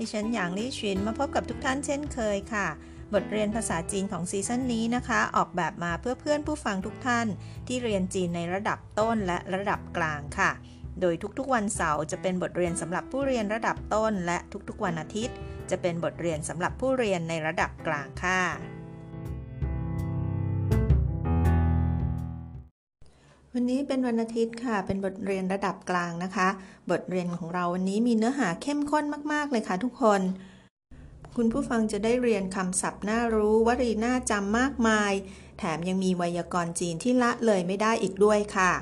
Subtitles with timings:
[0.00, 2.66] ดิฉันหยางลี่ชินมาพบกับทุกท่านเช่นเคยค่ะ
[3.14, 7.26] บทเรียนภาษาจีนของซีซั่นนี้นะคะ ออกแบบมาเพื่อเพื่อนผู้ฟังทุกท่าน
[7.66, 10.50] ที่เรียนจีนในระดับต้นและระดับกลางค่ะ
[11.00, 15.36] โดยทุกๆวันเสาร์จะเป็นบทเรียนสำหรับผู้เรียนระดับต้น และทุกๆวันอาทิตย์
[15.70, 18.79] จะเป็นบทเรียนสำหรับผู้เรียนในระดับกลางค่ะ
[23.54, 26.48] วันนี้เป็นวันอาทิตย์ค่ะ เป็นบทเรียนระดับกลางนะคะ
[26.90, 30.20] บทเรียนของเราวันนี้มีเนื้อหาเข้มข้นมาก ๆ เลยค่ะทุกคน
[31.36, 35.12] คุณผู้ฟังจะได้เรียนคำศัพท์น่ารู้วลีน่าจำมากมาย
[35.58, 38.72] แถมยังมีไวยากรณ์จีนที่ละเลยไม่ได้อีกด้วยค่ะ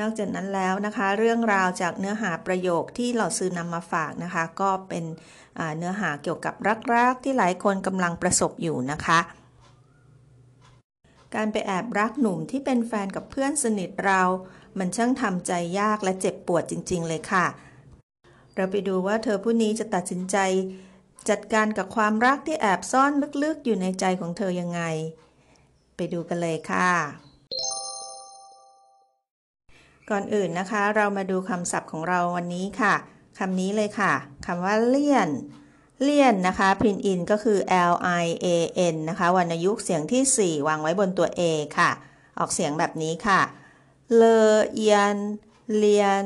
[0.00, 5.04] นอกจากนั้นแล้วนะคะ เรื่องราวจากเนื้อหาประโยคที่เราซื้อนำมาฝากนะคะ ก็เป็น
[5.76, 6.54] เนื้อหาเกี่ยวกับ
[6.94, 9.20] รักๆที่หลายคนกำลังประสบอยู่นะคะ
[11.34, 14.22] การไปแอบรักหนุ่มที่เป็นแฟนกับเพื่อนสนิทเรา
[14.78, 17.46] มันช่างทำใจยากและเจ็บปวดจริง ๆ เลยค่ะ
[18.54, 20.36] เราไปดูว่าเธอผู้นี้จะตัดสินใจ
[21.28, 23.12] จัดการกับความรักที่แอบซ่อน
[23.42, 24.82] ลึกๆ อยู่ในใจของเธอยังไง
[25.96, 26.90] ไปดูกันเลยค่ะ
[30.10, 32.94] ก่อนอื่นนะคะ เรามาดูคำศัพท์ของเราวันนี้ค่ะ
[33.38, 34.12] คำนี้เลยค่ะ
[34.46, 35.28] คำว่าเลี่ยน
[36.02, 37.58] เลียนนะคะพินอินก็คือ
[37.90, 38.46] L I A
[38.94, 41.40] N นะคะวรรณยุกต์เสียงที่ 4 วางไว้บนตัว A
[41.78, 41.90] ค่ะ
[42.38, 43.40] ออกเสียงแบบนี้ค่ะ
[44.16, 44.22] เล
[44.74, 45.16] เอียน
[45.76, 46.24] เลียน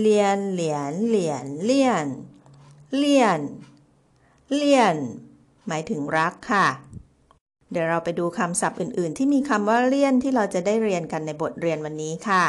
[0.00, 2.06] เลียน เหลียน เหลียน เลียน
[2.96, 3.40] เลียน
[4.54, 4.96] เลียน
[5.68, 6.66] หมายถึงรักค่ะ
[7.70, 12.44] เดี๋ยวเราไปดูคำศัพท์อื่น ๆ ที่มีคำว่าเลี่ยนที่เราจะได้เรียนกันในบทเรียนวันนี้ค่ะ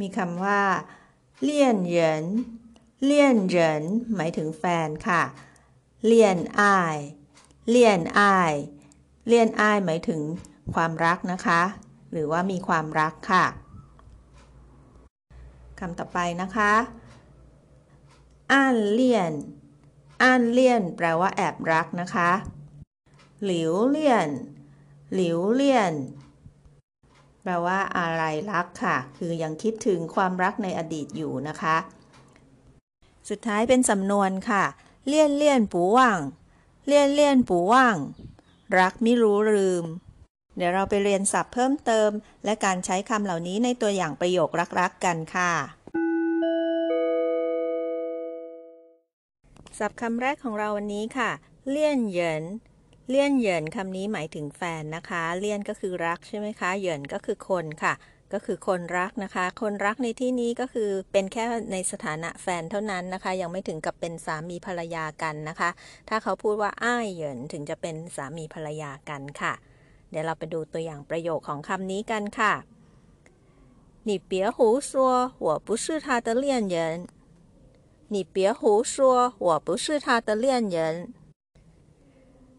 [0.00, 0.60] มีคำว่า
[1.42, 2.24] เลี่ยนเหยิน
[3.04, 3.82] เลี่ยนเหริน
[4.14, 5.22] หมายถึงแฟนค่ะ
[6.06, 6.98] เลี่ยนอ้าย
[7.70, 8.54] เลี่ยนอ้าย
[9.26, 10.20] เลี่ยนอ้ายหมายถึง
[10.74, 11.62] ความรักนะคะ
[12.12, 13.44] หรือว่ามีความรักค่ะ
[15.78, 16.72] คำต่อไปนะคะ
[18.52, 19.32] อ่านเลี่ยน
[20.22, 22.30] อ่านเลี่ยน แปลว่าแอบรักนะคะ
[23.44, 24.28] หลิวเลี่ยน
[25.14, 25.92] หลิวเลี่ยน
[27.42, 28.22] แปลว่าอะไร
[28.52, 31.76] รักค่ะ คือยังคิดถึงความรักในอดีตอยู่นะคะ
[33.28, 34.64] สุดท้ายเป็นสำนวนค่ะ
[35.08, 36.20] เลี่ยนเลี่ยนปูว่าง
[36.86, 37.96] เลี่ยนเลี่ยนปูว่าง
[38.78, 39.84] รักไม่รู้ลืม
[40.56, 42.10] เดี๋ยวเราไปเรียนศัพท์เพิ่มเติม
[42.44, 44.48] และการใช้คำเหล่านี้ในตัวอย่างประโยค
[44.80, 45.52] รักๆกันค่ะ
[49.78, 51.30] ศัพท์คำแรกของเราวันนี้ค่ะ
[51.70, 52.44] เลี่ยนเหยิน
[53.10, 57.94] เลี่ยนเหยินคำนี้หมายถึงแฟนนะคะ เลี่ยนก็คือรักใช่ไหมคะ เหยินก็คือคนค่ะ
[58.33, 65.69] ก็คือคนรักนะคะ คนรักในที่นี้ก็คือเป็นแค่ในสถานะแฟนเท่านั้นนะคะ ยังไม่ถึงกับเป็นสามีภรรยากันนะคะ
[66.09, 69.53] ถ้าเขาพูดว่าอ้ายเหยินถึงจะเป็นสามีภรรยากันค่ะ
[70.09, 72.53] เดี๋ยวเราไปดูตัวอย่างประโยคของคำนี้กันค่ะ
[74.07, 74.57] 你别胡
[74.89, 74.91] 说
[75.45, 76.75] 我不是他的恋人
[78.13, 78.61] 你别胡
[78.93, 78.95] 说
[79.47, 80.77] 我不是他的恋人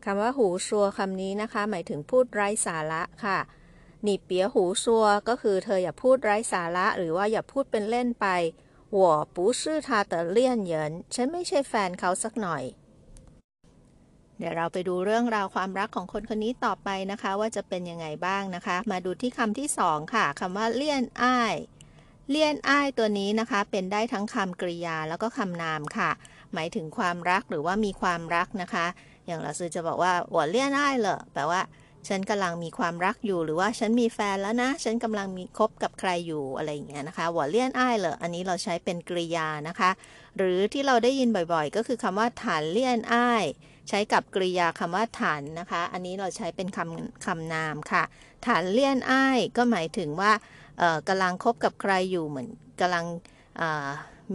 [0.04, 3.38] คำว่าหูชัวคำนี้นะคะ หมายถึงพูดไร้สาระค่ะ
[4.04, 8.26] หนีเปียหูซัวก็คือเธออย่าพูดไร้สาระหรือว่าอย่าพูดเป็นเล่นไป
[8.98, 9.00] 我
[9.34, 10.36] 不是他的恋
[10.70, 10.72] 人
[11.14, 12.62] ฉันไม่ใช่แฟนเขาสักหน่อย
[14.38, 21.54] เดี๋ยวเราไปดูเรื่องราวความรักของคนคนนี้ต่อไปนะคะ ว่าจะเป็นยังไงบ้างนะคะ มาดูที่คำที่สองค่ะคำว่าเลี่ยนอ้าย
[22.30, 26.10] เลี่ยนอ้ายตัวนี้นะคะ เป็นได้ทั้งคำกริยาแล้วก็คำนามค่ะ
[26.54, 28.86] หมายถึงความรักหรือว่ามีความรักนะคะ
[29.26, 31.60] อย่างเราซื้อจะบอกว่าหัวเลี่ยนอ้ายเหรอแปลว่า
[32.07, 39.91] ฉันกำลังมีความรักอยู่หรือว่าฉันมีแฟนแล้วนะ ฉันกำลังมีคบกับใครอยู่อะไรอย่างเงี้ยนะคะหัวเลี่ยนอ้ายเหรออันนี้เราใช้เป็นกริยานะคะ
[40.37, 43.45] หรือที่เราได้ยินบ่อยๆ ก็คือคำว่าฐานเลี่ยนอ้าย
[43.89, 48.03] ใช้กับกริยาคำว่าฐานนะคะ อันนี้เราใช้เป็นคำคำนามค่ะ
[48.47, 50.31] ฐานเลี่ยนอ้ายก็หมายถึงว่า
[51.07, 52.49] กำลังคบกับใครอยู่เหมือน
[52.81, 53.05] กำลัง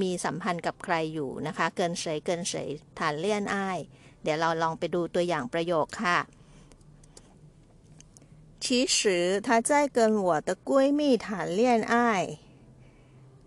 [0.01, 2.69] มีสัมพันธ์กับใครอยู่นะคะ เกินเฉยเกินเฉย
[2.99, 3.79] ฐานเลี่ยนอ้าย
[4.23, 6.19] เดี๋ยวเราลองไปดูตัวอย่างประโยคค่ะ
[8.60, 12.40] 其实她在跟我的闺蜜谈恋爱。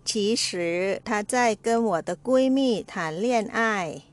[0.05, 4.03] 其实她在跟我的闺蜜谈恋爱。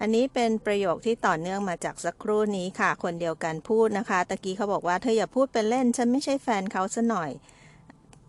[0.00, 7.30] อันนี้เป็นประโยคที่ต่อเนื่องมาจากสักครู่นี้ค่ะ คนเดียวกันพูดนะคะ ตะกี้เขาบอกว่าเธออย่าพูดเป็นเล่น ฉันไม่ใช่แฟนเขาซะหน่อย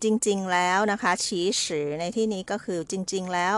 [0.02, 3.56] จริงๆแล้วนะคะ ฉีสือในที่นี้ก็คือจริงๆแล้ว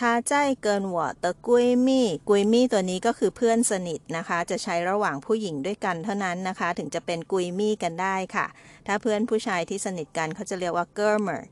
[0.00, 8.46] ถ้าใจเกินหัวตะกุยมี่กุยมี่ตัวนี้ก็คือเพื่อนสนิทนะคะ จะใช้ระหว่างผู้หญิงด้วยกันเท่านั้นนะคะ ถึงจะเป็น 闺蜜 กันได้ค่ะ
[8.86, 11.48] ถ้าเพื่อนผู้ชายที่สนิทกันเขาจะเรียกว่า 哥们儿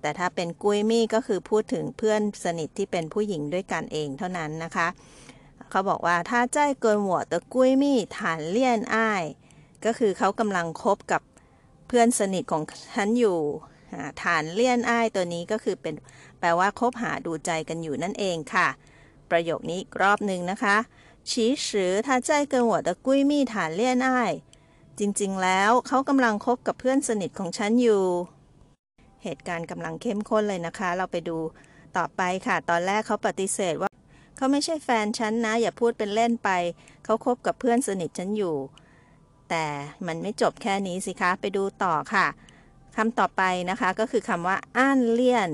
[0.00, 4.88] แต่ถ้าเป็น 闺蜜 ก็คือพูดถึงเพื่อนสนิทที่เป็นผู้หญิงด้วยกันเองเท่านั้นนะคะ
[5.70, 9.24] เขาบอกว่า他在跟我的闺蜜谈恋爱
[9.84, 11.22] ก็คือเขากำลังคบกับ
[11.88, 12.62] เพื่อนสนิทของ
[12.96, 13.38] ฉันอยู่
[14.22, 15.94] ฐานเลี่ยนอ้ายตัวนี้ก็คือเป็น
[16.38, 18.68] แปลว่าคบหาดูใจกันอยู่นั่นเองค่ะ
[19.30, 20.76] ประโยคนี้รอบหนึ่งนะคะ
[21.30, 24.32] ชีสือทาใจเกินหัวตะกุ้ยมีฐานเลี่ยนอ้าย
[24.98, 28.04] จริงๆ แล้วเขากำลังคบกับเพื่อนสนิทของฉันอยู่
[29.22, 31.38] เหตุการณ์กำลังเข้มข้นเลยนะคะ เราไปดู
[31.96, 33.90] ต่อไปค่ะ ตอนแรกเขาปฏิเสธว่า
[34.36, 36.50] เขาไม่ใช่แฟนฉันนะ อย่าพูดเป็นเล่นไป
[37.04, 38.56] เขาคบกับเพื่อนสนิทฉันอยู่
[39.50, 39.64] แต่
[40.06, 42.26] มันไม่จบแค่นี้สิคะ ไปดูต่อค่ะ
[42.98, 45.50] คำต่อไปนะคะก็คือคำว่าอ้านเลี่ยน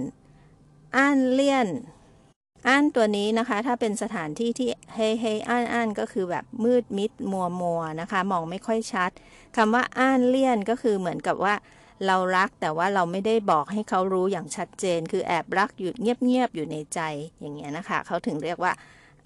[0.97, 1.69] อ้านเลี่ยน
[2.69, 9.11] อ้านตัวนี้นะคะ ถ้าเป็นสถานที่ที่เฮเฮอ้านอ้านก็คือแบบมืดมิดมัวมัวนะคะ มองไม่ค่อยชัด
[9.57, 11.55] คำว่าอ้านเลี่ยนก็คือเหมือนกับว่า
[12.07, 17.01] เรารักแต่ว่าเราไม่ได้บอกให้เขารู้อย่างชัดเจน คือแอบรักอยู่เงียบๆอยู่ในใจ
[17.41, 18.73] อย่างเงี้ยนะคะ เขาถึงเรียกว่า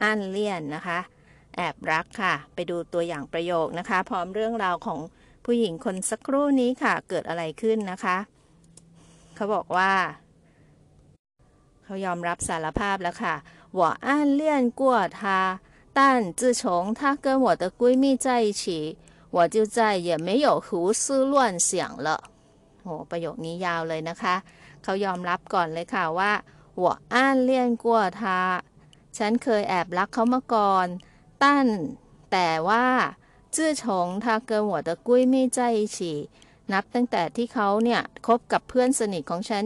[0.03, 0.99] อ้านเลี่ยนนะคะ
[1.57, 5.01] แอบรักค่ะ ไปดูตัวอย่างประโยคนะคะ พร้อมเรื่องราวของ
[5.48, 8.18] ผู้หญิงคนสักครู่นี้ค่ะ เกิดอะไรขึ้นนะคะ
[9.36, 9.94] เขาบอกว่า
[11.84, 13.36] เขายอมรับสารภาพแล้วค่ะ
[13.80, 14.10] 我暗
[14.42, 14.44] 恋
[14.80, 14.82] 过
[15.20, 15.20] 他
[15.98, 16.00] 但
[16.40, 16.62] 自从
[17.00, 18.64] 他跟我的闺蜜在一起
[19.36, 21.70] 我就再也没有胡思乱想
[22.06, 22.10] 了
[22.84, 24.36] โอ้ประโยคนี้ยาวเลยนะคะ
[24.84, 26.32] เขายอมรับก่อนเลยค่ะว่า
[26.82, 27.16] 我暗
[27.50, 27.52] 恋
[27.84, 27.86] 过
[28.20, 28.22] 他
[29.18, 30.88] ฉันเคยแอบรักเขามาก่อน
[31.44, 31.68] ตั้น
[32.32, 32.86] แต่ว่า
[33.56, 33.84] 自从
[34.24, 36.30] 他跟我的闺蜜在一起
[36.74, 39.66] นับตั้งแต่ที่เขาเนี่ยคบกับเพื่อนสนิทของฉัน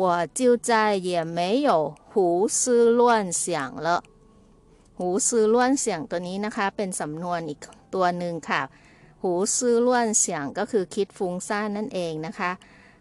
[0.00, 1.70] 我就再也没有
[2.10, 2.60] 胡思
[2.98, 3.44] 乱想
[3.86, 3.88] 了
[4.98, 7.60] หูซื้อล้วนเสียงตัวนี้นะคะ เป็นสำนวนอีก
[7.94, 8.62] ตัวหนึ่งค่ะ
[9.22, 12.50] หูซื้อล้วนเสียงก็คือคิดฟุ้งซ่านนั่นเองนะคะ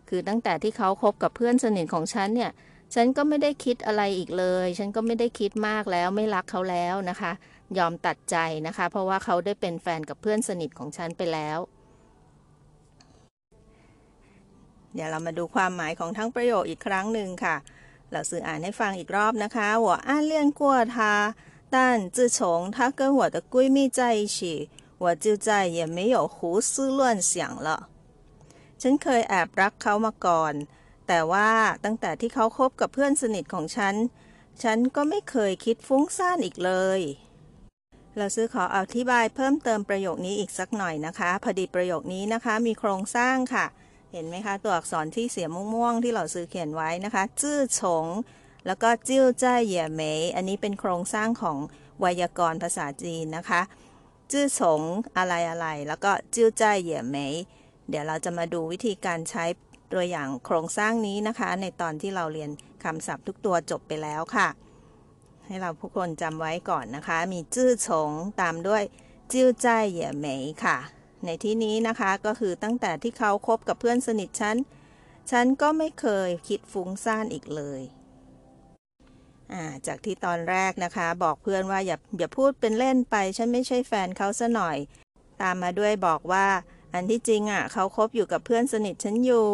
[0.10, 2.52] คือตั้งแต่ที่เขาคบกับเพื่อนสนิทของฉันเนี่ย
[2.94, 7.32] ฉันก็ไม่ได้คิดอะไรอีกเลย ฉันก็ไม่ได้คิดมากแล้วไม่รักเขาแล้วนะคะ
[7.78, 8.38] ยอมตัดใจ
[8.68, 11.60] นะคะ เพราะว่าเขาได้เป็นแฟนกับเพื่อนสนิทของฉันไปแล้ว
[14.94, 17.56] เดี๋ยวเรามาดูความหมายของทั้งประโยคอีกครั้งหนึ่งค่ะ
[18.12, 20.62] เราสื่ออ่านให้ฟังอีกรอบนะคะ我暗恋过
[20.96, 20.98] 他
[21.74, 21.76] 但
[22.16, 22.40] 自从
[22.76, 24.38] 他跟我的闺蜜在一起
[25.04, 26.36] 我就再也没有胡
[26.70, 27.02] 思乱
[27.32, 27.34] 想
[27.66, 27.68] 了
[28.82, 30.54] ฉันเคยแอบรักเขามาก่อน
[31.08, 31.50] แต่ว่า
[31.84, 33.96] ตั้งแต่ที่เขาคบกับเพื่อนสนิทของฉัน
[34.64, 37.02] ฉันก็ไม่เคยคิดฟุ้งซ่านอีกเลย
[38.19, 43.67] เราซื้อขออธิบายเพิ่มเติมประโยคนี้อีกสักหน่อยนะคะ พอดีประโยคนี้นะคะมีโครงสร้างค่ะ
[44.13, 48.07] เห็นไหมคะ ตัวอักษรที่เสียม่วงๆที่เราซื้อเขียนไว้นะคะจื้อฉง
[48.67, 51.59] แล้วก็จิ้วจ้าเหย่เหมยอันนี้เป็นโครงสร้างของ
[52.01, 53.61] ไวยากรณ์ภาษาจีนนะคะ
[54.33, 54.83] จื้อฉง
[55.17, 57.35] อะไรอะไร แล้วก็จิ้วจ้าเหย่เหมย
[57.89, 59.45] เดี๋ยวเราจะมาดูวิธีการใช้
[59.93, 62.51] ตัวอย่างโครงสร้างนี้นะคะ ในตอนที่เราเรียน
[62.85, 64.49] คำศัพท์ทุกตัวจบไปแล้วค่ะ
[65.51, 68.11] ให้เราผู้คนจำไว้ก่อนนะคะ มีจื้อฉง
[68.41, 68.83] ตามด้วย
[69.33, 70.79] จิ้วใจเหย่เหมยค่ะ
[71.25, 74.57] ในที่นี้นะคะก็คือตั้งแต่ที่เขาคบกับเพื่อนสนิทฉัน
[75.31, 77.81] ฉันก็ไม่เคยคิดฟุ้งซ่านอีกเลย
[79.87, 84.77] จากที่ตอนแรกนะคะ บอกเพื่อนว่าอย่าอย่าพูดเป็นเล่นไป ฉันไม่ใช่แฟนเขาซะหน่อย
[85.43, 86.47] ตามมาด้วยบอกว่า
[86.95, 89.49] อันที่จริงอะเขาคบอยู่กับเพื่อนสนิทฉันอยู่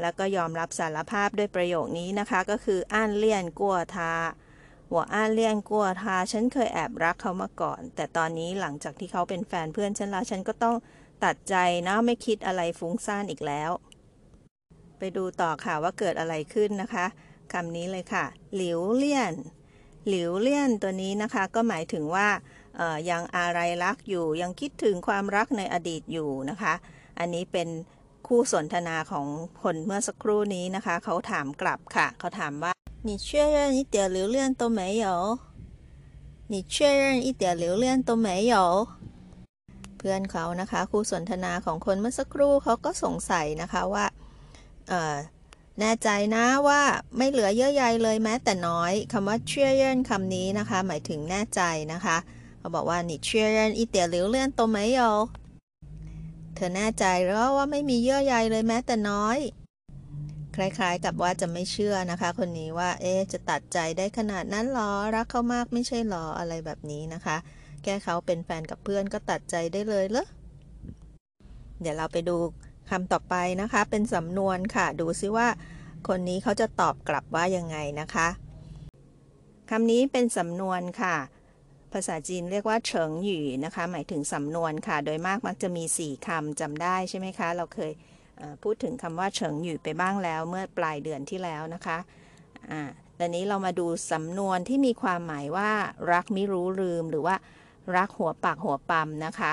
[0.00, 4.12] แล้วก็ยอมรับสารภาพด้วยประโยคนี้นะคะ ก็คืออ้านเลี่ยนกัวทา
[4.94, 10.76] หัวอ้านเลี่ยงกลัวทาฉันเคยแอบรักเขามาก่อน แต่ตอนนี้หลังจากที่เขาเป็นแฟนเพื่อนฉันแล้วฉันก็ต้อง
[11.24, 11.54] ตัดใจ
[11.88, 13.70] นะไม่คิดอะไรฟุ้งซ่านอีกแล้ว
[14.98, 17.06] ไปดูต่อค่ะว่าเกิดอะไรขึ้นนะคะ
[17.52, 18.24] คำนี้เลยค่ะ
[18.56, 19.34] หลิวเลี่ยน
[20.08, 22.28] หลิวเลี่ยนตัวนี้นะคะ ก็หมายถึงว่า
[23.10, 26.74] ยังอะไรรักอยู่ ยังคิดถึงความรักในอดีตอยู่นะคะ
[27.18, 27.68] อันนี้เป็น
[28.26, 29.26] คู่สนทนาของ
[29.62, 32.72] คนเมื่อสักครู่นี้นะคะ เขาถามกลับค่ะ เขาถามว่า
[33.07, 35.39] 你确认一点留恋都没有
[36.47, 38.85] 你确认一点留恋都没有
[39.97, 44.05] เพื่อนเขานะคะคู่สนทนาของคนเมื่อสักครู่เขาก็สงสัยนะคะว่า
[45.79, 46.81] แน่ใจนะว่า
[47.17, 51.61] ไม่เหลือเยื่อใยเลยแม้แต่น้อยคำว่าเชื่อเยินคำนี้นะคะ หมายถึงแน่ใจ
[51.93, 52.17] นะคะ
[52.59, 55.01] เขาบอกว่า你确认一点留恋都没有
[56.55, 59.37] เธอแน่ใจหรือว่าไม่มีเยื่อใยเลยแม้แต่น้อย
[60.56, 67.36] คล้ายๆ กับว่าจะไม่เชื่อนะคะ คนนี้ว่า เอ๊จะตัดใจได้ขนาดนั้นหรอ รักเขามากไม่ใช่หรอ อะไรแบบนี้นะคะ
[67.82, 70.26] แค่เขาเป็นแฟนกับเพื่อนก็ตัดใจได้เลยเหรอ
[71.80, 72.36] เดี๋ยวเราไปดู
[72.90, 75.48] คำต่อไปนะคะ เป็นสำนวนค่ะ ดูซิว่า
[76.08, 78.28] คนนี้เขาจะตอบกลับว่ายังไงนะคะ
[79.70, 81.16] คำนี้เป็นสำนวนค่ะ
[81.92, 87.92] ภาษาจีนเรียกว่าเฉิงหยู่นะคะ หมายถึงสำนวนค่ะ โดยมากมักจะมี 4คำจำได้ใช่ไหมคะ เราเคย
[88.62, 91.98] พูดถึงคำว่าเฉิงหยู่ไปบ้างแล้วเมื่อปลายเดือนที่แล้วนะคะ
[92.70, 92.82] อ่า
[93.18, 95.70] ตอนนี้เรามาดูสำนวนที่มีความหมายว่า
[96.12, 97.36] รักไม่รู้ลืมหรือว่า
[97.96, 99.52] รักหัวปากหัวปั๊มนะคะ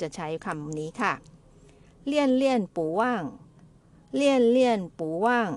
[0.00, 1.12] จะใช้คำนี้ค่ะ
[2.06, 3.22] เลี่ยนเลี่ยนปูว่าง
[4.16, 5.50] เลี่ยนเลี่ยนปูว่าง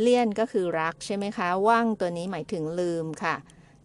[0.00, 3.36] เลี่ยนก็คือรักใช่ไหมคะ ว่างตัวนี้หมายถึงลืมค่ะ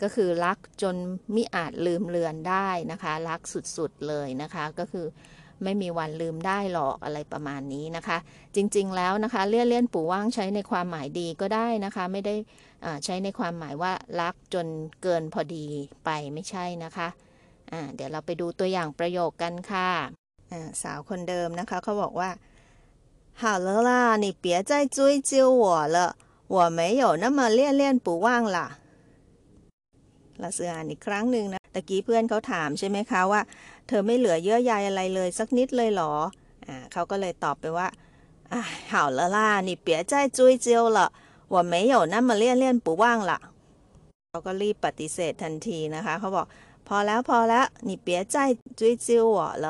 [0.02, 0.96] ก็คือรักจน
[1.36, 3.42] มิอาจลืมเลือนได้นะคะ รัก
[3.78, 5.06] สุดๆเลยนะคะ ก็คือ
[5.63, 8.19] ไม่มีวันลืมได้หรอกอะไรประมาณนี้นะคะ
[8.57, 12.35] จริงๆแล้วนะคะ เลี่ยนเลี่ยนปู่ว่างใช้ในความหมายดีก็ได้นะคะ ไม่ได้
[13.05, 14.67] ใช้ในความหมายว่ารักจน
[15.03, 15.67] เกินพอดี
[16.05, 17.09] ไปไม่ใช่นะคะ
[17.95, 19.91] เดี๋ยวเราไปดูตัวอย่างประโยคกันค่ะ
[20.83, 22.31] สาวคนเดิมนะคะเขาบอกว่า
[23.41, 23.91] 好了啦
[24.23, 24.99] 你别再追
[25.31, 25.33] 究
[25.63, 25.97] 我了
[26.55, 28.59] 我没有那么恋恋不忘啦
[30.41, 33.41] เราสื่ออ่านอีกครั้งหนึ่งนะตะกี้เพื่อนเขาถามใช่ไหมคะว่า
[33.89, 36.13] เธอไม่เหลือเยื่อใยอะไรเลยสักนิดเลยหรอ
[36.67, 37.89] อ่าเขาก็เลยตอบไปว่า
[38.53, 38.61] อ่า
[38.91, 40.99] 好了啦你别再追究了
[41.55, 43.33] 我没有那么恋恋不忘了
[44.31, 46.47] เขาก็รีบปฏิเสธทันทีนะคะเขาบอก
[46.89, 48.35] พอแล้วพอแล้ว你别再
[48.81, 49.67] 追究我了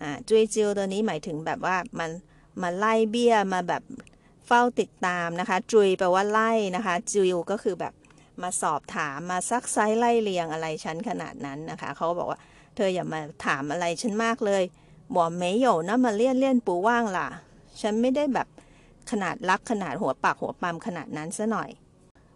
[0.00, 2.10] อ่า追究ตัวนี้หมายถึงแบบว่ามัน
[2.62, 3.82] มาไล่เบี้ยมาแบบ
[4.46, 7.92] เฝ้าติดตามนะคะจุยแปลว่าไล่นะคะจิวก็คือแบบ
[8.42, 14.62] มาสอบถามมาซักไซไล่เลียงอะไรฉันขนาดนั้นนะคะเขาบอกว่า เ ธออย่ามาถามอะไรฉันมากเลย
[15.14, 17.28] บอกไม่โยนะมาเลี่ยนเลี่ยนปูว่างล่ะ
[17.80, 18.48] ฉันไม่ได้แบบ
[19.10, 21.70] ขนาดรักขนาดหัวปากหัวปั๊มขนาดนั้นซะหน่อย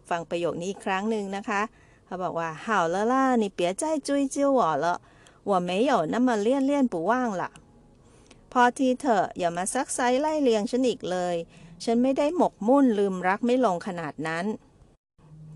[0.08, 1.60] ฟังประโยคนี้อีกครั้งหนึ่งนะคะ
[2.06, 4.87] เขาบอกว่า好了啦你别再追究我了
[5.50, 7.42] 我没有那么恋恋不忘了
[8.52, 11.37] พอทีเถอะอย่ามาซักไซไล่เลียงฉันอีกเลย
[11.84, 14.44] ฉันไม่ได้หมกมุ่นลืมรักไม่ลงขนาดนั้น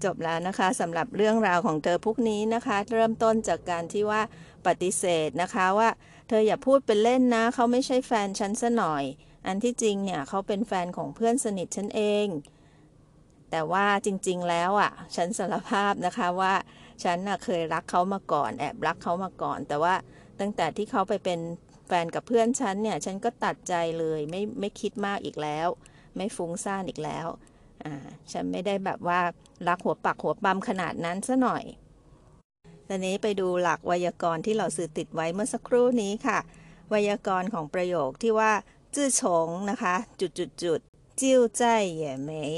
[0.04, 4.21] จบแล้วนะคะสำหรับเรื่องราวของเธอพวกนี้นะคะ เริ่มต้นจากการที่ว่า
[4.67, 5.89] ปฏิเสธนะคะว่า
[6.27, 9.03] เธออย่าพูดเป็นเล่นนะ เขาไม่ใช่แฟนฉันซะหน่อย
[9.47, 12.27] อันที่จริงเนี่ยเขาเป็นแฟนของเพื่อนสนิทฉันเอง
[13.51, 16.53] แต่ว่าจริงๆแล้วอะ ฉันสารภาพนะคะว่า
[17.03, 19.95] ฉันน่ะเคยรักเขามาก่อน แอบรักเขามาก่อน แต่ว่า
[20.39, 21.39] ตั้งแต่ที่เขาไปเป็น
[21.88, 25.67] แฟนกับเพื่อนฉันเนี่ยฉันก็ตัดใจเลยไม่ไม่คิดมากอีกแล้ว
[26.15, 27.27] ไม่ฟุ้งซ่านอีกแล้ว
[28.31, 29.19] ฉันไม่ได้แบบว่า
[29.67, 31.63] รักหัวปักหัวปั๊มขนาดนั้นซะหน่อย
[32.88, 36.39] ตอนนี้ไปดูหลักไวยากรณ์ที่เราสื่อติดไว้เมื่อสักครู่นี้ค่ะ
[36.89, 38.51] ไวยากรณ์ของประโยคที่ว่า
[38.96, 40.79] จื้อฉงนะคะ จุดจุดจุด
[41.20, 41.63] จิ้วใจ
[41.94, 42.56] เหย่เมย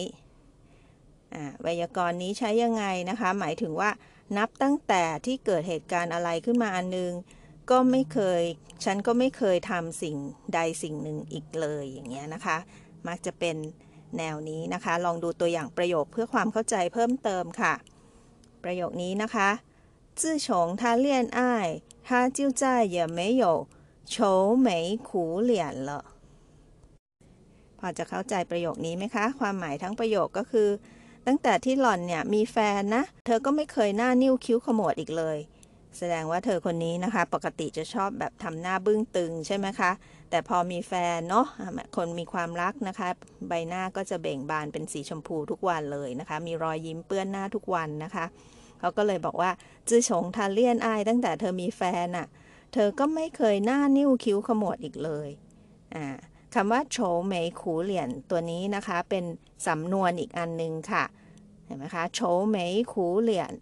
[1.62, 3.89] ไวยากรณ์นี้ใช้ยังไงนะคะ หมายถึงว่า
[4.38, 7.12] นับตั้งแต่ที่เกิดเหตุการณ์อะไรขึ้นมาอันนึง
[7.69, 8.41] ก็ไม่เคย
[8.86, 10.15] ฉันก็ไม่เคยทำสิ่ง
[10.53, 12.57] ใดสิ่งหนึ่งอีกเลยอย่างเงี้ยนะคะ
[13.07, 13.55] มักจะเป็น
[14.17, 17.74] แนวนี้นะคะ ลองดูตัวอย่างประโยคเพื่อความเข้าใจเพิ่มเติมค่ะ
[18.63, 19.50] ประโยคนี้นะคะ
[20.20, 21.40] 自从他恋爱
[22.06, 23.44] 他就再也没有
[24.12, 25.90] 愁眉苦脸了
[27.78, 30.68] พอจะเข้าใจประโยคนี้ไหมคะ ความหมายทั้งประโยคก็คือ
[31.26, 35.38] ตั้งแต่ที่หล่อนเนี่ยมีแฟนนะ เธอก็ไม่เคยหน้านิ้วคิ้วขมวดอีกเลย
[35.99, 39.90] แสดงว่าเธอคนนี้นะคะ ปกติจะชอบแบบทำหน้าบึ้งตึงใช่ไหมคะ
[40.30, 41.46] แต่พอมีแฟนเนาะ
[41.96, 43.08] คนมีความรักนะคะ
[43.49, 48.25] ใบหน้าก็จะเบ่งบานเป็นสีชมพูทุกวันเลยนะคะ มีรอยยิ้มเปื้อนหน้าทุกวันนะคะ
[48.79, 49.51] เขาก็เลยบอกว่า
[49.89, 52.27] จื้อฉงทาเลียนอายตั้งแต่เธอมีแฟนอะ่ะ
[52.74, 55.29] เธอก็ไม่เคยหน้านิ้วคิ้วขมวดอีกเลย
[55.95, 56.05] อ่า
[56.53, 59.24] คำว่าโฉเหมยขูเหรียญตัวนี้นะคะ เป็น
[59.67, 61.03] สำนวนอีกอันนึงค่ะ
[61.65, 63.53] เห็นไหมคะโฉเหมยขูเหรียญ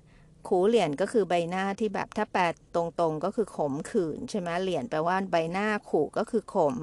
[0.47, 2.43] ขูเหรียญก็คือใบหน้าที่แบบถ้าแปล
[2.75, 6.75] ตรงๆก็คือขมขื่นใช่ไหมเหรียญแปลว่าใบหน้าขูก็คือขม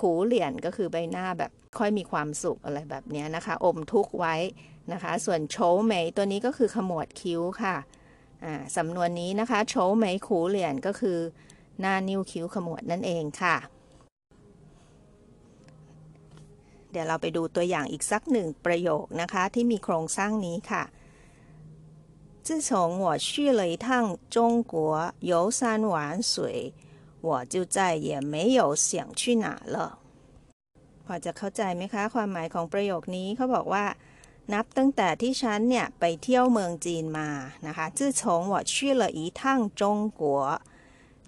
[0.00, 4.34] ขูเหรียญก็คือใบหน้าแบบค่อยมีความสุขอะไรแบบนี้นะคะ อมทุกไว้
[4.91, 7.75] นะคะ ส่วนโชว์เมยตัวนี้ก็คือขมวดคิ้วค่ะ
[8.77, 11.17] สำนวนนี้นะคะโชว์เมยขูเหรียญก็คือ
[11.79, 13.57] หน้านิ้วคิ้วขมวดนั่นเองค่ะ
[16.91, 20.83] เดี๋ยวเราไปดูตัวอย่างอีกสักหนึ่งประโยคนะคะ ที่มีโครงสร้างนี้ค่ะ
[22.45, 22.69] 自从
[23.03, 23.27] 我去
[23.59, 23.87] 了一趟
[24.35, 24.75] 中国
[25.31, 25.59] 游山
[25.91, 25.95] 玩
[26.31, 26.73] 水，
[27.27, 27.77] 我就再
[28.07, 28.87] 也没有想
[29.19, 29.77] 去哪了。
[31.05, 33.85] พอจะเข้าใจไหมคะ ความหมายของประโยคนี้เขาบอกว่า
[34.53, 37.29] นับตั้งแต่ที่ฉันเนี่ยไปเที่ยวเมืองจีนมา
[37.67, 39.41] นะคะ自从我去了一趟
[39.81, 39.81] 中
[40.21, 40.21] 国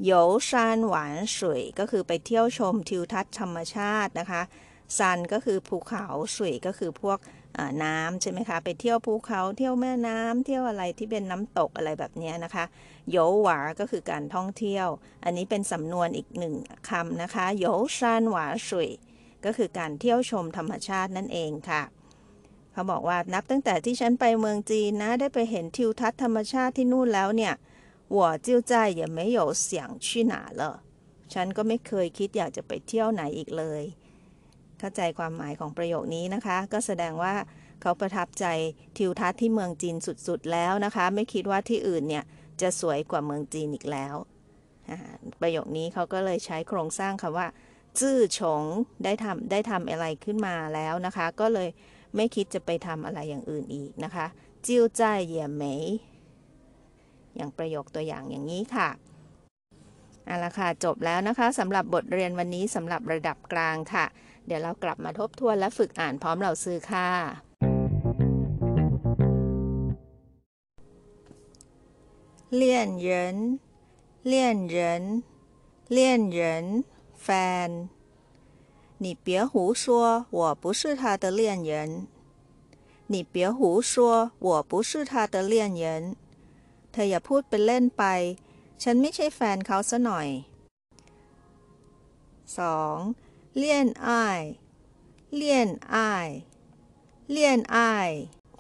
[0.10, 0.50] 游山
[0.94, 0.96] 玩
[1.36, 1.38] 水
[1.80, 4.42] ก็คือไปเที่ยวชมทิวทัศน์ธรรมชาตินะคะ
[4.98, 7.20] ซันก็คือภูเขาสุยก็คือพวก
[7.84, 12.66] น้ำใช่ไหมคะ ไปเที่ยวภูเขาเที่ยวแม่น้ำเที่ยวอะไรที่เป็นน้ำตกอะไรแบบนี้นะคะ
[13.12, 14.88] โยหวาก็คือการท่องเที่ยว
[15.24, 16.56] อันนี้เป็นสำนวนอีกหนึ่ง
[16.90, 17.66] คำนะคะโย
[17.98, 18.90] ชานหวาสุย
[19.46, 21.82] ก็คือการเที่ยวชมธรรมชาตินั่นเองค่ะ
[22.74, 27.54] เขาบอกว่านับตั้งแต่ที่ฉันไปเมืองจีนนะ ได้ไปเห็นทิวทัศน์ธรรมชาติที่นู่นแล้วเนี่ย
[28.18, 29.68] 我就再也没有想
[30.06, 30.62] 去哪了
[31.34, 33.84] ฉันก็ไม่เคยคิดอยากจะไปเที่ยวไหนอีกเลย
[34.80, 37.34] เข้าใจความหมายของประโยคนี้นะคะ ก็แสดงว่า
[37.82, 38.46] เขาประทับใจ
[38.98, 39.96] ทิวทัศน์ที่เมืองจีน
[40.28, 42.24] สุดๆแล้วนะคะ ไม่คิดว่าที่อื่นเนี่ย
[42.62, 44.16] จะสวยกว่าเมืองจีนอีกแล้ว
[45.42, 47.48] ประโยคนี้เขาก็เลยใช้โครงสร้างคำว่า
[48.00, 48.64] จื้อฉง
[49.04, 51.70] ได้ทำได้ทำอะไรขึ้นมาแล้วนะคะ ก็เลย
[52.17, 54.27] ไม่คิดจะไปทำอะไรอย่างอื่นอีกนะคะ
[54.67, 55.85] จิ้วจ้ายเย่เหมย
[57.37, 58.89] อย่างประโยคตัวอย่างอย่างนี้ค่ะ
[60.27, 64.05] เอาละค่ะจบแล้วนะคะสำหรับบทเรียนวันนี้สำหรับระดับกลางค่ะ
[64.47, 67.11] เดี๋ยวเรากลับมาทบทวนและฝึกอ่านพร้อมเราซื้อค่ะ
[72.55, 73.37] เลี่ยนเหริน
[74.27, 75.05] เลี่ยนเหริน
[75.93, 76.67] เลี่ยนเหริน
[77.23, 77.29] แฟ
[77.69, 77.71] น
[79.04, 82.08] 你别胡说，我不是他的恋人。
[83.08, 86.16] 你别胡说，我不是他的恋人。
[86.92, 88.04] เธออย่าพูดเป็นเล่นไป
[88.84, 90.28] ฉันไม่ใช่แฟนเขาซะหน่อย
[92.74, 93.58] 2.
[93.58, 94.42] เลี่ยนอ้าย
[95.36, 96.30] เลี่ยนอ้าย
[97.32, 98.12] เลี่ยนอ้าย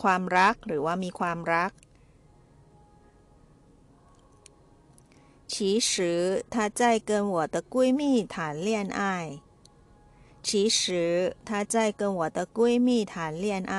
[0.01, 1.71] ความรักหรือว่ามีความรัก
[5.53, 5.55] 其
[5.89, 5.91] 实
[6.53, 8.01] 他在跟我的闺蜜
[8.33, 8.35] 谈
[8.67, 9.01] 恋爱
[10.47, 10.49] 其
[10.79, 13.13] 实他在跟我的闺蜜谈
[13.45, 13.75] 恋爱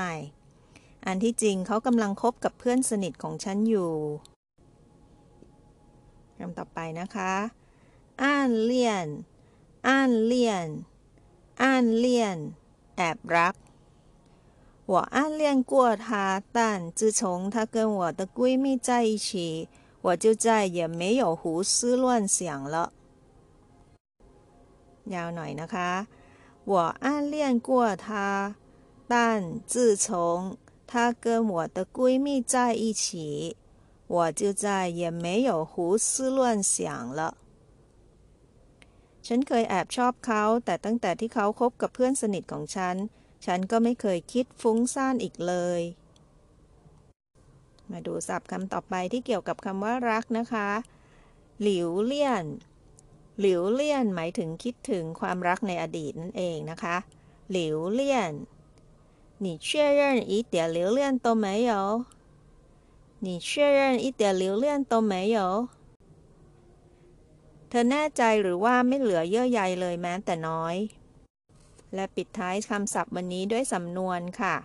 [1.07, 3.93] อันที่จริงเขากำลังคบกับเพื่อนสนิทของฉันอยู่
[6.39, 7.33] คำต่อไปนะคะ
[8.23, 9.07] อ่านเลี่ยน
[9.89, 10.69] อ่านเลี่ยน
[11.63, 12.37] อ่านเลี่ยน
[12.97, 13.55] แอบรัก
[14.93, 19.69] 我暗恋过他，但自从他跟我的闺蜜在一起，
[20.03, 22.93] 我就再也没有胡思乱想了。
[25.15, 25.91] ยาวหน่อยนะคะ
[26.65, 28.55] 我暗恋过他，
[29.09, 30.57] 但自从
[30.87, 33.57] 他跟我的闺蜜在一起，
[34.07, 37.37] 我就再也没有胡思乱想了。
[39.27, 42.97] ฉันเคยแอบชอบเขา แต่ตั้งแต่ที่เขาคบกับเพื่อนสนิทของฉัน
[43.47, 45.83] ฉันก็ไม่เคยคิดฟุ้งซ่านอีกเลย
[47.91, 50.69] มาดูศัพท์คำต่อไปที่เกี่ยวกับคำว่ารักนะคะ
[51.63, 52.45] หลิวเลี่ยน
[53.41, 56.97] หลิวเลี่ยนหมายถึงคิดถึงความรักในอดีตนั่นเองนะคะ
[57.51, 58.33] หลิวเลี่ยน
[59.45, 62.05] 你确认一点留恋都没有
[63.21, 65.39] 你确认一点留恋都没有
[67.69, 70.77] เธอแน่ใจหรือว่าไม่เหลือเยื่อใยเลยแม้แต่น้อย
[71.95, 74.57] และปิดท้ายคำศัพท์วันนี้ด้วยสำนวนค่ะ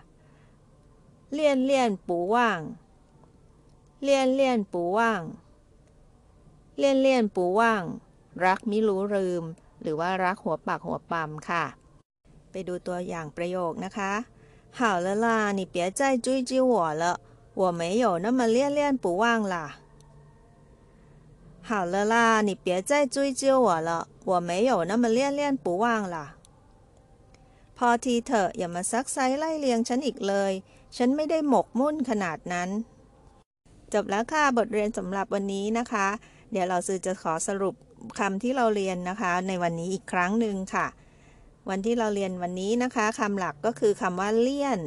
[1.32, 2.60] เลี่ยนเลี่ยนปูว่าง
[4.02, 5.22] เลี่ยนเลี่ยนปูว่าง
[6.76, 7.82] เลี่ยนเลี่ยนปูว่าง
[8.44, 9.42] รักมิรู้ลืม
[9.82, 11.64] หรือว่ารักหัวปากหัวปั๊มค่ะ
[12.50, 14.12] ไปดูตัวอย่างประโยคนะคะ
[14.78, 15.26] 好了啦
[15.58, 17.04] 你别再追究我了
[17.60, 19.54] 我没有那么恋恋不忘啦
[21.68, 23.90] 好了啦你别再追究我了
[24.30, 26.16] 我没有那么恋恋不忘啦
[27.78, 30.52] พอทีเถอะอย่ามาซักไซไล่เลียงฉันอีกเลย
[30.96, 32.68] ฉันไม่ได้หมกมุ่นขนาดนั้น
[33.92, 36.08] จบแล้วค่ะบทเรียนสำหรับวันนี้นะคะ
[36.50, 37.74] เดี๋ยวเราซื้อจะขอสรุป
[38.19, 40.87] คำที่เราเรียนนะคะในวันนี้อีกครั้งหนึ่งค่ะ
[41.69, 44.79] วันที่เราเรียนวันนี้นะคะคำหลักก็คือคำว่าเลี่ยน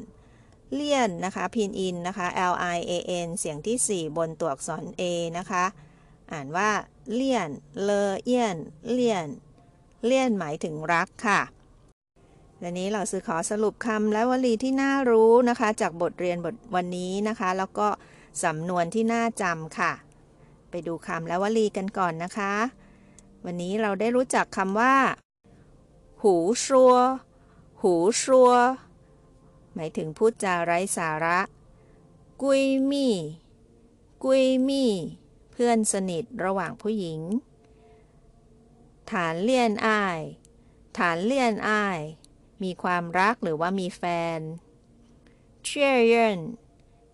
[0.74, 2.92] เลี่ยนนะคะพินอินนะคะ L I A
[3.27, 5.03] N เสียงที่ 4 บนตัวอักษร A
[5.38, 5.64] นะคะ
[6.33, 6.70] อ่านว่า
[7.14, 7.48] เลี่ยน
[7.83, 7.90] เล
[8.24, 8.57] เอียน
[8.90, 9.27] เลี่ยน
[10.05, 11.40] เลี่ยนหมายถึงรักค่ะ
[12.61, 17.88] และนี้เราซื้อขอสรุปคำและวลีที่น่ารู้นะคะ จากบทเรียนบทวันนี้นะคะ แล้วก็
[18.44, 19.92] สำนวนที่น่าจำค่ะ
[20.70, 22.53] ไปดูคำและวลีกันก่อนนะคะ
[23.45, 24.97] วันนี้เราได้รู้จักคำว่า
[26.23, 26.95] หูชัว
[27.83, 28.51] หูชัว
[29.75, 31.41] หมายถึงพูดจาไร้สาระ
[32.43, 33.17] กุยมี่
[34.25, 34.93] กุยมี่
[35.53, 37.21] เพื่อนสนิทระหว่างผู้หญิง
[39.11, 40.21] ฐานเลี่ยนอ้าย
[40.99, 42.01] ฐานเลี่ยนอ้าย
[42.63, 44.03] มีความรักหรือว่ามีแฟ
[44.39, 44.41] น
[45.65, 46.39] เชื่อเยิน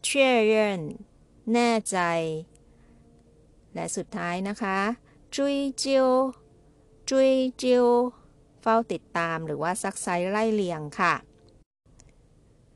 [0.04, 0.80] เชื่อเยิน
[1.52, 1.98] แน่ใจ
[3.74, 4.80] และสุดท้ายนะคะ
[5.36, 6.08] จุยเจียว
[7.10, 7.86] จุยเจียว
[8.62, 11.14] เฝ้าติดตามหรือว่าซักไซไล่เลียงค่ะ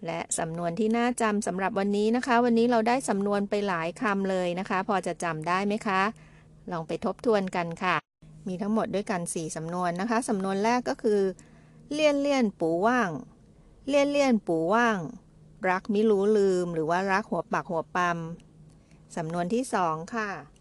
[0.07, 6.03] และสำนวนที่น่าจำสำหรับวันนี้นะคะ วันนี้เราได้สำนวนไปหลายคำเลยนะคะ พอจะจำได้ไหมคะ
[6.71, 7.97] ลองไปทบทวนกันค่ะ
[8.49, 11.21] มีทั้งหมดด้วยกัน 4 สำนวนนะคะ สำนวนแรกก็คือ
[11.93, 13.11] เลี่ยนเลี่ยนปูว่าง
[13.89, 14.99] เลี่ยนเลี่ยนปูว่าง
[15.69, 18.19] รักมิรู้ลืม หรือว่ารักหัวปากหัวปั๊ม
[19.17, 20.54] สำนวนที่สองค่ะ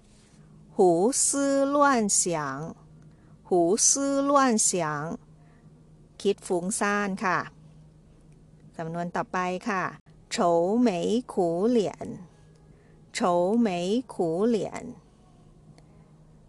[0.74, 2.76] 胡思乱想
[3.48, 4.70] 胡思乱想
[6.20, 7.38] คิดฟุ้งซ่านค่ะ
[8.76, 9.38] สำนวนต่อไป
[9.68, 9.82] ค่ะ
[10.34, 10.36] 愁
[10.86, 11.78] 眉苦脸
[13.16, 13.20] 愁
[13.66, 13.68] 眉
[14.12, 14.56] 苦脸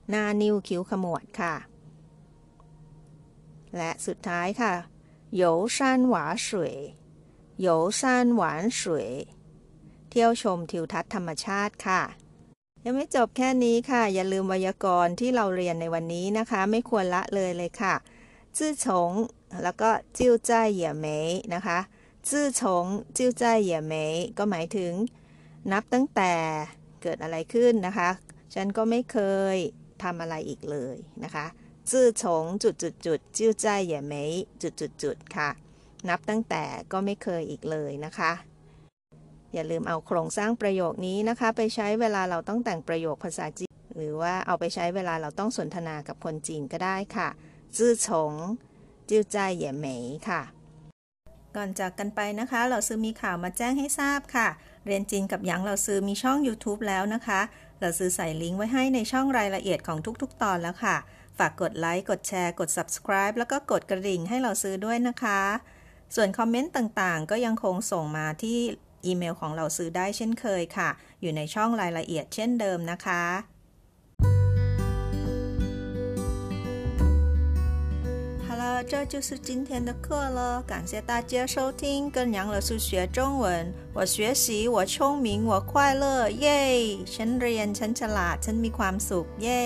[0.10, 1.56] หน้านิ้วคิ้วขมวดค่ะ
[3.78, 4.74] และสุดท้ายค่ะ
[5.42, 5.78] 游山
[6.14, 6.16] 玩
[6.46, 6.48] 水
[7.66, 8.02] 游山
[8.36, 8.82] 玩水
[10.10, 12.02] เที่ยวชมทิวทัศน์ธรรมชาติค่ะ
[12.87, 17.95] ยังไม่จบแค่นี้ค่ะ อย่าลืมไวยากรณ์ที่เราเรียนในวันนี้นะคะ ไม่ควรละเลยเลยค่ะ
[18.57, 19.11] จื้อฉง
[19.63, 21.79] แล้วก็จิ้วจ้ายเหยี่ยเมยนะคะ
[22.29, 22.85] จื้อฉง
[23.17, 24.93] จิ้วจ้ายเหยี่ยเมยก็หมายถึง
[25.73, 26.33] นับตั้งแต่
[27.03, 28.11] เกิดอะไรขึ้นนะคะ
[28.55, 29.19] ฉันก็ไม่เค
[29.55, 29.57] ย
[30.03, 31.47] ทำอะไรอีกเลยนะคะ
[31.91, 35.49] จื้อฉงจุดจุดจุดจิ้วจ้ายเหยี่ยเมยจุดจุดจุดค่ะ
[36.09, 38.33] นับตั้งแต่ก็ไม่เคยอีกเลยนะคะ
[39.55, 47.29] อย่าลืมเอาโครงสร้างประโยคนี้นะคะ ไปใช้เวลาเราต้องแต่งประโยคภาษาจีน หรือว่าเอาไปใช้เวลาเราต้องสนทนากับคนจีนก็ได้ค่ะ
[47.77, 48.33] จื้อฉง
[49.09, 50.43] จิ้วใจเหย่เหมยค่ะ
[51.57, 54.49] ก่อนจากกันไปนะคะ เราซื้อมีข่าวมาแจ้งให้ทราบค่ะ
[54.87, 57.41] เรียนจีนกับหยางเราซื้อมีช่อง YouTube แล้วนะคะ
[57.81, 60.97] เราซื้อใส่ลิงก์ไว้ให้ในช่องรายละเอียดของทุกๆ ตอนแล้วค่ะ
[61.39, 65.41] ฝากกดไลค์กดแชร์ กด subscribe แล้วก็กดกระดิ่งให้เราซื้อด้วยนะคะ
[66.15, 68.59] ส่วนคอมเมนต์ต่างๆ ก็ยังคงส่งมาที่
[69.06, 70.90] อีเมลของเราซื้อได้เช่นเคยค่ะ
[71.22, 73.24] อยู่ในช่องรายละเอียดเช่นเดิมนะคะ
[78.92, 83.72] 这就是今天的课了，感谢大家收听，跟杨老师学中文。
[83.94, 87.06] 我学习，我聪明，我快乐，耶！
[87.06, 89.66] ฉันเรียน ฉันฉลาด ฉันมีความสุข เย้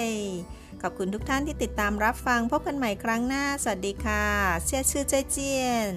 [0.81, 4.25] ขอบคุณทุกท่านที่ติดตามรับฟัง พบกันใหม่ครั้งหน้า สวัสดีค่ะ
[4.65, 5.93] เสียชื่อใจเจียน